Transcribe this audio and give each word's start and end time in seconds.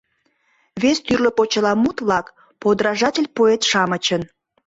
Вес 0.81 0.97
тӱрлӧ 1.05 1.29
почеламут-влак— 1.37 2.27
«подражатель»-поэт-шамычын. 2.61 4.21